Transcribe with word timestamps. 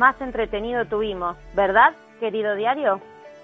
más 0.00 0.18
entretenido 0.22 0.86
tuvimos, 0.86 1.36
¿verdad, 1.54 1.92
querido 2.20 2.54
diario? 2.54 3.02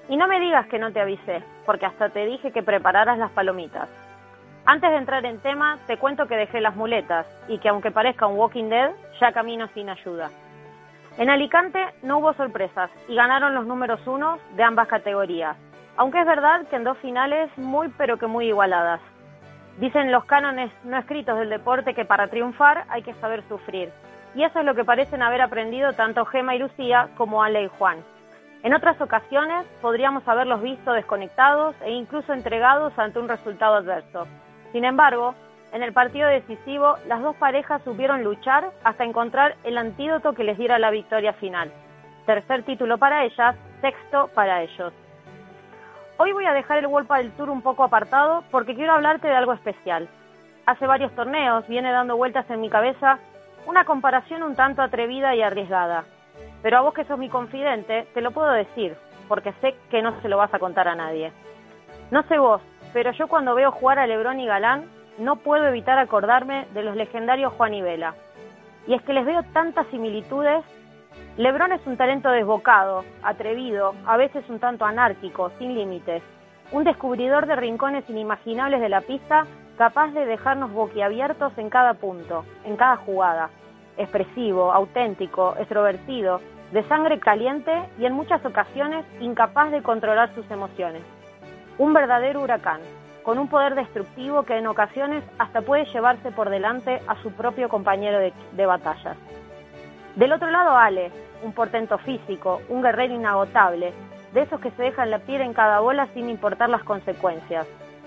Y 0.09 0.17
no 0.17 0.27
me 0.27 0.41
digas 0.41 0.67
que 0.69 0.79
no 0.79 0.91
te 0.91 1.03
avisé, 1.03 1.43
porque 1.67 1.85
hasta 1.85 2.09
te 2.09 2.25
dije 2.25 2.51
que 2.51 2.63
prepararas 2.63 3.19
las 3.19 3.31
palomitas. 3.33 3.91
Antes 4.65 4.89
de 4.91 4.97
entrar 4.97 5.27
en 5.27 5.39
tema, 5.41 5.77
te 5.87 5.99
cuento 5.99 6.27
que 6.27 6.35
dejé 6.35 6.63
las 6.63 6.75
muletas 6.75 7.27
y 7.47 7.59
que 7.59 7.69
aunque 7.69 7.91
parezca 7.91 8.27
un 8.27 8.39
Walking 8.39 8.71
Dead, 8.71 8.91
ya 9.21 9.33
camino 9.33 9.69
sin 9.75 9.91
ayuda. 9.91 10.31
En 11.19 11.29
Alicante 11.29 11.79
no 12.03 12.19
hubo 12.19 12.33
sorpresas 12.33 12.91
y 13.07 13.15
ganaron 13.15 13.55
los 13.55 13.67
números 13.67 14.01
unos 14.07 14.41
de 14.57 14.63
ambas 14.63 14.89
categorías, 14.89 15.59
aunque 15.99 16.21
es 16.21 16.27
verdad 16.27 16.67
que 16.69 16.77
en 16.77 16.85
dos 16.85 16.97
finales 16.99 17.51
muy 17.59 17.91
pero 17.99 18.17
que 18.17 18.27
muy 18.27 18.47
igualadas. 18.47 19.03
Dicen 19.79 20.11
los 20.11 20.25
cánones 20.25 20.73
no 20.85 20.97
escritos 20.97 21.39
del 21.39 21.51
deporte 21.51 21.93
que 21.93 22.07
para 22.07 22.29
triunfar 22.29 22.87
hay 22.89 23.03
que 23.03 23.13
saber 23.15 23.43
sufrir, 23.47 23.93
y 24.37 24.45
eso 24.45 24.61
es 24.61 24.67
lo 24.67 24.75
que 24.75 24.85
parecen 24.85 25.23
haber 25.23 25.41
aprendido 25.41 25.95
tanto 25.95 26.27
Gema 26.27 26.55
y 26.55 26.59
Lucía 26.59 27.09
como 27.17 27.43
Ale 27.43 27.63
y 27.63 27.69
Juan. 27.69 28.05
En 28.63 28.75
otras 28.75 29.01
ocasiones 29.01 29.65
podríamos 29.81 30.29
haberlos 30.29 30.61
visto 30.61 30.93
desconectados 30.93 31.75
e 31.83 31.93
incluso 31.93 32.35
entregados 32.35 32.93
ante 32.99 33.19
un 33.19 33.29
resultado 33.29 33.77
adverso. 33.77 34.27
Sin 34.73 34.85
embargo, 34.85 35.35
en 35.73 35.83
el 35.83 35.95
partido 35.95 36.29
decisivo, 36.29 36.97
las 37.07 37.23
dos 37.23 37.35
parejas 37.37 37.81
supieron 37.83 38.25
luchar 38.25 38.73
hasta 38.85 39.05
encontrar 39.05 39.57
el 39.65 39.79
antídoto 39.79 40.35
que 40.35 40.45
les 40.45 40.59
diera 40.59 40.79
la 40.79 40.91
victoria 40.91 41.33
final. 41.35 41.73
Tercer 42.27 42.63
título 42.65 42.99
para 42.99 43.25
ellas, 43.25 43.57
sexto 43.81 44.29
para 44.35 44.63
ellos. 44.63 44.93
Hoy 46.19 46.33
voy 46.33 46.45
a 46.45 46.53
dejar 46.53 46.79
el 46.79 46.87
World 46.87 47.11
del 47.11 47.33
Tour 47.33 47.49
un 47.49 47.63
poco 47.63 47.85
apartado 47.85 48.45
porque 48.51 48.75
quiero 48.75 48.93
hablarte 48.93 49.29
de 49.29 49.35
algo 49.35 49.55
especial. 49.55 50.09
Hace 50.67 50.87
varios 50.87 51.13
torneos 51.15 51.67
viene 51.69 51.91
dando 51.91 52.17
vueltas 52.17 52.49
en 52.51 52.61
mi 52.61 52.69
cabeza 52.69 53.19
una 53.67 53.85
comparación 53.85 54.43
un 54.43 54.57
tanto 54.57 54.83
atrevida 54.83 55.35
y 55.35 55.43
arriesgada. 55.43 56.05
Pero 56.63 56.79
a 56.79 56.81
vos 56.81 56.95
que 56.95 57.05
sos 57.05 57.19
mi 57.19 57.29
confidente, 57.29 58.07
te 58.15 58.21
lo 58.21 58.31
puedo 58.31 58.51
decir, 58.51 58.97
porque 59.29 59.53
sé 59.61 59.75
que 59.91 60.03
no 60.03 60.21
se 60.21 60.29
lo 60.29 60.37
vas 60.37 60.53
a 60.55 60.59
contar 60.59 60.89
a 60.89 60.95
nadie. 60.95 61.33
No 62.11 62.23
sé 62.25 62.39
vos, 62.39 62.63
pero 62.93 63.11
yo 63.13 63.29
cuando 63.29 63.55
veo 63.55 63.73
jugar 63.73 63.99
a 63.99 64.07
Lebrón 64.07 64.41
y 64.41 64.47
Galán, 64.47 64.89
no 65.19 65.37
puedo 65.37 65.67
evitar 65.67 65.99
acordarme 65.99 66.67
de 66.73 66.83
los 66.83 66.97
legendarios 66.97 67.53
Juan 67.55 67.75
y 67.75 67.83
Vela. 67.83 68.15
Y 68.87 68.95
es 68.95 69.03
que 69.03 69.13
les 69.13 69.27
veo 69.27 69.43
tantas 69.53 69.87
similitudes. 69.89 70.65
Lebrón 71.37 71.73
es 71.73 71.85
un 71.87 71.97
talento 71.97 72.31
desbocado, 72.31 73.05
atrevido, 73.23 73.95
a 74.07 74.17
veces 74.17 74.45
un 74.49 74.61
tanto 74.61 74.85
anárquico, 74.85 75.51
sin 75.59 75.75
límites. 75.75 76.23
Un 76.71 76.85
descubridor 76.85 77.47
de 77.47 77.57
rincones 77.57 78.09
inimaginables 78.09 78.81
de 78.81 78.89
la 78.89 79.01
pista, 79.01 79.47
capaz 79.77 80.09
de 80.13 80.25
dejarnos 80.25 80.73
boquiabiertos 80.73 81.57
en 81.59 81.71
cada 81.71 81.95
punto, 81.95 82.45
en 82.65 82.77
cada 82.77 82.97
jugada. 82.97 83.51
Expresivo, 83.97 84.73
auténtico, 84.73 85.55
extrovertido, 85.59 86.41
de 86.73 86.83
sangre 86.85 87.21
caliente 87.21 87.73
y 87.99 88.07
en 88.07 88.13
muchas 88.13 88.45
ocasiones 88.45 89.05
incapaz 89.21 89.71
de 89.71 89.83
controlar 89.83 90.35
sus 90.35 90.51
emociones. 90.51 91.03
Un 91.79 91.93
verdadero 91.93 92.43
huracán, 92.43 92.81
con 93.23 93.39
un 93.39 93.49
poder 93.49 93.75
destructivo 93.75 94.45
que 94.45 94.57
en 94.57 94.67
ocasiones 94.67 95.23
hasta 95.39 95.63
puede 95.63 95.85
llevarse 95.87 96.31
por 96.33 96.49
delante 96.51 97.03
a 97.07 97.17
su 97.23 97.33
propio 97.33 97.69
compañero 97.69 98.19
de, 98.19 98.67
batallas. 98.67 99.17
Del 100.17 100.33
otro 100.33 100.51
lado, 100.51 100.77
Ale, 100.77 101.11
un 101.43 101.53
portento 101.53 101.99
físico, 101.99 102.63
un 102.69 102.83
guerrero 102.83 103.15
inagotable, 103.15 103.93
de 104.33 104.43
esos 104.43 104.61
que 104.61 104.71
se 104.73 104.83
dejan 104.83 105.11
la 105.11 105.19
piel 105.19 105.43
en 105.43 105.55
cada 105.55 105.81
bola 105.81 106.09
sin 106.15 106.29
importar 106.29 106.69
las 106.69 106.83
consecuencias. 106.83 107.67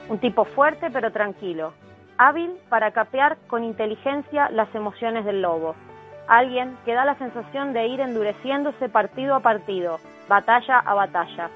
Un 0.10 0.18
tipo 0.18 0.44
fuerte 0.44 0.90
pero 0.90 1.12
tranquilo, 1.12 1.74
hábil 2.18 2.58
para 2.68 2.92
capear 2.92 3.38
con 3.48 3.64
inteligencia 3.64 4.50
las 4.50 4.74
emociones 4.74 5.24
del 5.24 5.44
lobo. 5.44 5.76
Alguien 6.28 6.76
que 6.84 6.96
da 6.96 7.06
la 7.06 7.16
sensación 7.16 7.74
de 7.74 7.86
ir 7.88 8.00
endureciéndose 8.00 8.90
partido 8.90 9.36
a 9.36 9.40
partido, 9.42 10.00
batalla 10.28 10.80
a 10.80 10.96
batalla. 10.96 11.52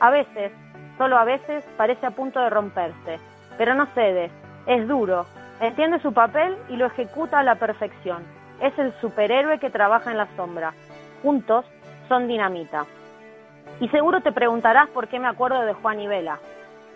A 0.00 0.10
veces 0.10 0.50
solo 0.98 1.16
a 1.16 1.24
veces 1.24 1.64
parece 1.76 2.04
a 2.04 2.10
punto 2.10 2.40
de 2.40 2.50
romperse, 2.50 3.20
pero 3.56 3.74
no 3.74 3.86
cede, 3.94 4.30
es 4.66 4.86
duro, 4.88 5.24
entiende 5.60 6.00
su 6.00 6.12
papel 6.12 6.56
y 6.68 6.76
lo 6.76 6.86
ejecuta 6.86 7.38
a 7.38 7.44
la 7.44 7.54
perfección. 7.54 8.24
Es 8.60 8.76
el 8.80 8.92
superhéroe 9.00 9.60
que 9.60 9.70
trabaja 9.70 10.10
en 10.10 10.18
la 10.18 10.26
sombra. 10.34 10.74
Juntos 11.22 11.64
son 12.08 12.26
dinamita. 12.26 12.84
Y 13.80 13.88
seguro 13.90 14.20
te 14.22 14.32
preguntarás 14.32 14.88
por 14.88 15.06
qué 15.06 15.20
me 15.20 15.28
acuerdo 15.28 15.62
de 15.62 15.72
Juan 15.74 16.00
y 16.00 16.08
Vela. 16.08 16.38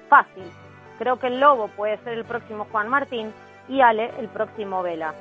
Fácil. 0.09 0.66
Creo 0.99 1.19
que 1.19 1.29
el 1.29 1.41
lobo 1.41 1.69
puede 1.69 1.99
ser 1.99 2.15
el 2.15 2.25
próximo 2.25 2.67
Juan 2.71 2.89
Martín 2.89 3.33
y 3.69 3.81
Ale 3.81 4.13
el 4.19 4.29
próximo 4.29 4.83
Vela. 4.83 5.15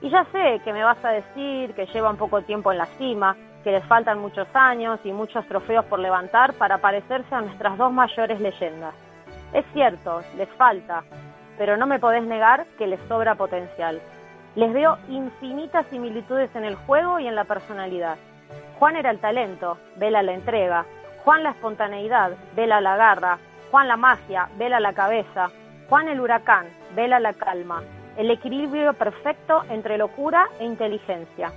Y 0.00 0.10
ya 0.10 0.24
sé 0.32 0.60
que 0.64 0.72
me 0.72 0.84
vas 0.84 1.02
a 1.04 1.10
decir 1.10 1.74
que 1.74 1.86
lleva 1.86 2.10
un 2.10 2.16
poco 2.16 2.42
tiempo 2.42 2.72
en 2.72 2.78
la 2.78 2.86
cima, 2.98 3.36
que 3.64 3.72
les 3.72 3.84
faltan 3.86 4.18
muchos 4.18 4.46
años 4.54 5.00
y 5.04 5.12
muchos 5.12 5.46
trofeos 5.46 5.84
por 5.86 5.98
levantar 5.98 6.52
para 6.54 6.78
parecerse 6.78 7.34
a 7.34 7.40
nuestras 7.40 7.76
dos 7.78 7.92
mayores 7.92 8.40
leyendas. 8.40 8.94
Es 9.52 9.64
cierto, 9.72 10.22
les 10.36 10.48
falta, 10.50 11.02
pero 11.56 11.76
no 11.76 11.86
me 11.86 11.98
podés 11.98 12.22
negar 12.22 12.66
que 12.78 12.86
les 12.86 13.00
sobra 13.08 13.34
potencial. 13.34 14.00
Les 14.54 14.72
veo 14.72 14.98
infinitas 15.08 15.86
similitudes 15.86 16.54
en 16.54 16.64
el 16.64 16.76
juego 16.76 17.18
y 17.18 17.26
en 17.26 17.34
la 17.34 17.44
personalidad. 17.44 18.16
Juan 18.78 18.96
era 18.96 19.10
el 19.10 19.18
talento, 19.18 19.78
Vela 19.96 20.22
la 20.22 20.32
entrega. 20.32 20.84
Juan 21.24 21.42
la 21.42 21.50
espontaneidad, 21.50 22.32
Vela 22.54 22.80
la 22.80 22.96
garra. 22.96 23.38
Juan 23.70 23.88
la 23.88 23.96
magia, 23.96 24.48
Vela 24.56 24.80
la 24.80 24.92
cabeza. 24.92 25.50
Juan 25.88 26.08
el 26.08 26.20
huracán, 26.20 26.66
Vela 26.94 27.18
la 27.18 27.32
calma. 27.32 27.82
El 28.16 28.30
equilibrio 28.30 28.94
perfecto 28.94 29.64
entre 29.68 29.98
locura 29.98 30.48
e 30.58 30.64
inteligencia. 30.64 31.52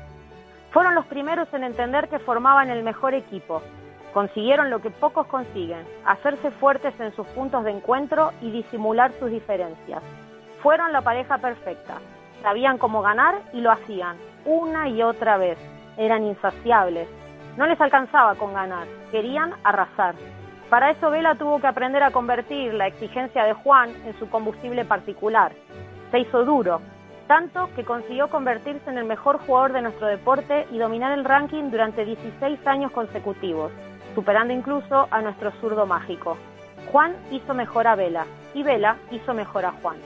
Fueron 0.72 0.96
los 0.96 1.06
primeros 1.06 1.52
en 1.54 1.64
entender 1.64 2.10
que 2.10 2.20
formaban 2.20 2.70
el 2.70 2.84
mejor 2.84 3.14
equipo. 3.14 3.62
Consiguieron 4.14 4.70
lo 4.70 4.82
que 4.82 4.90
pocos 4.90 5.28
consiguen, 5.28 5.86
hacerse 6.06 6.52
fuertes 6.52 7.00
en 7.00 7.16
sus 7.16 7.28
puntos 7.28 7.64
de 7.64 7.72
encuentro 7.72 8.32
y 8.42 8.52
disimular 8.52 9.12
sus 9.20 9.30
diferencias. 9.30 10.02
Fueron 10.62 10.92
la 10.92 11.02
pareja 11.02 11.38
perfecta. 11.38 12.00
Sabían 12.42 12.78
cómo 12.78 13.02
ganar 13.02 13.36
y 13.54 13.62
lo 13.62 13.72
hacían, 13.72 14.18
una 14.46 14.90
y 14.90 15.02
otra 15.04 15.38
vez. 15.38 15.58
Eran 15.98 16.24
insaciables. 16.24 17.08
No 17.58 17.68
les 17.68 17.80
alcanzaba 17.80 18.36
con 18.36 18.54
ganar, 18.54 18.88
querían 19.12 19.54
arrasar. 19.64 20.16
Para 20.70 20.92
eso 20.92 21.10
Vela 21.10 21.34
tuvo 21.34 21.60
que 21.60 21.66
aprender 21.66 22.04
a 22.04 22.12
convertir 22.12 22.76
la 22.76 22.86
exigencia 22.86 23.44
de 23.44 23.54
Juan 23.54 23.90
en 24.06 24.18
su 24.20 24.30
combustible 24.30 24.86
particular. 24.86 25.52
Se 26.12 26.20
hizo 26.20 26.46
duro, 26.46 26.82
tanto 27.26 27.70
que 27.76 27.84
consiguió 27.84 28.30
convertirse 28.30 28.88
en 28.88 29.00
el 29.00 29.06
mejor 29.06 29.40
jugador 29.40 29.74
de 29.74 29.82
nuestro 29.82 30.06
deporte 30.06 30.68
y 30.72 30.78
dominar 30.78 31.12
el 31.12 31.26
ranking 31.26 31.72
durante 31.72 32.06
16 32.06 32.68
años 32.68 32.92
consecutivos, 32.92 33.72
superando 34.14 34.54
incluso 34.54 35.08
a 35.10 35.22
nuestro 35.22 35.52
zurdo 35.60 35.88
mágico. 35.88 36.38
Juan 36.92 37.16
hizo 37.32 37.56
mejor 37.56 37.88
a 37.88 37.96
Vela 37.96 38.26
y 38.54 38.62
Vela 38.62 38.98
hizo 39.10 39.34
mejor 39.34 39.66
a 39.66 39.72
Juan. 39.72 39.98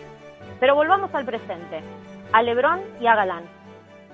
Pero 0.62 0.76
volvamos 0.76 1.14
al 1.14 1.26
presente, 1.26 1.82
a 2.32 2.42
Lebrón 2.42 2.80
y 3.02 3.08
a 3.08 3.16
Galán. 3.16 3.44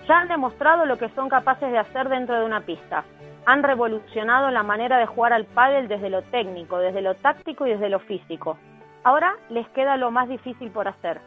Ya 0.07 0.19
han 0.19 0.27
demostrado 0.27 0.85
lo 0.85 0.97
que 0.97 1.09
son 1.09 1.29
capaces 1.29 1.71
de 1.71 1.77
hacer 1.77 2.09
dentro 2.09 2.39
de 2.39 2.45
una 2.45 2.61
pista. 2.61 3.03
Han 3.45 3.63
revolucionado 3.63 4.51
la 4.51 4.63
manera 4.63 4.97
de 4.97 5.05
jugar 5.05 5.33
al 5.33 5.45
pádel 5.45 5.88
desde 5.88 6.09
lo 6.09 6.22
técnico, 6.23 6.77
desde 6.77 7.01
lo 7.01 7.16
táctico 7.16 7.66
y 7.66 7.72
desde 7.72 7.89
lo 7.89 8.00
físico. 8.00 8.57
Ahora 9.03 9.35
les 9.50 9.67
queda 9.69 9.97
lo 9.97 10.11
más 10.11 10.27
difícil 10.27 10.72
por 10.72 10.88
hacer, 10.88 11.19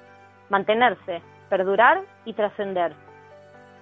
mantenerse, 0.50 1.22
perdurar 1.48 2.02
y 2.24 2.34
trascender. 2.34 2.92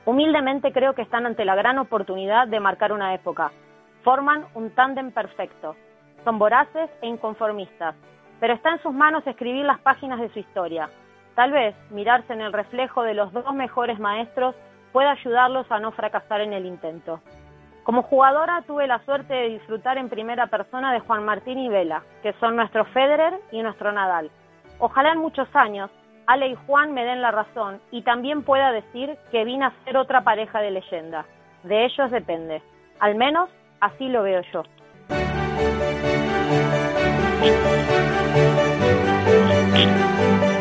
Humildemente 0.07 0.73
creo 0.73 0.95
que 0.95 1.03
están 1.03 1.27
ante 1.27 1.45
la 1.45 1.55
gran 1.55 1.79
oportunidad 1.79 2.49
de 2.49 2.61
marcar 2.61 2.93
una 2.93 3.15
época. 3.15 3.53
Forman 4.03 4.47
un 4.55 4.71
tándem 4.71 5.11
perfecto. 5.11 5.77
Son 6.25 6.39
voraces 6.39 6.89
e 7.03 7.07
inconformistas, 7.07 7.95
pero 8.39 8.55
está 8.55 8.71
en 8.71 8.83
sus 8.83 8.93
manos 8.93 9.27
escribir 9.27 9.65
las 9.65 9.81
páginas 9.81 10.21
de 10.21 10.31
su 10.31 10.39
historia. 10.39 10.89
Tal 11.35 11.53
vez 11.53 11.75
mirarse 11.91 12.33
en 12.33 12.41
el 12.41 12.53
reflejo 12.53 13.03
de 13.03 13.15
los 13.15 13.33
dos 13.33 13.53
mejores 13.55 13.99
maestros 13.99 14.55
pueda 14.93 15.13
ayudarlos 15.13 15.71
a 15.71 15.79
no 15.79 15.93
fracasar 15.93 16.41
en 16.41 16.53
el 16.53 16.67
intento. 16.67 17.21
Como 17.85 18.03
jugadora 18.03 18.63
tuve 18.67 18.87
la 18.87 19.05
suerte 19.05 19.35
de 19.35 19.49
disfrutar 19.49 19.99
en 19.99 20.09
primera 20.09 20.47
persona 20.49 20.93
de 20.93 21.01
Juan 21.01 21.25
Martín 21.25 21.59
y 21.59 21.69
Vela, 21.69 22.03
que 22.23 22.33
son 22.35 22.57
nuestro 22.57 22.85
Federer 22.87 23.35
y 23.51 23.63
nuestro 23.63 23.91
Nadal. 23.93 24.31
Ojalá 24.79 25.13
en 25.13 25.19
muchos 25.19 25.49
años 25.55 25.91
Ale 26.27 26.49
y 26.49 26.55
Juan 26.67 26.93
me 26.95 27.05
den 27.05 27.23
la 27.23 27.33
razón 27.33 27.81
y 27.91 28.03
también 28.03 28.45
pueda 28.45 28.71
decir 28.71 29.17
que 29.33 29.45
vine 29.45 29.65
a 29.65 29.73
ser 29.85 29.97
otra 29.97 30.23
pareja 30.23 30.61
de 30.61 30.71
leyenda. 30.71 31.25
De 31.65 31.85
ellos 31.85 32.11
depende. 32.11 32.63
Al 33.01 33.17
menos 33.17 33.51
así 33.81 34.09
lo 34.09 34.23
veo 34.23 34.43
yo. 34.53 34.63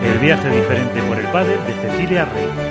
El 0.03 0.19
viaje 0.19 0.49
diferente 0.49 1.01
por 1.03 1.19
el 1.19 1.27
padre 1.27 1.57
de 1.57 1.73
Cecilia 1.73 2.25
Rey. 2.25 2.68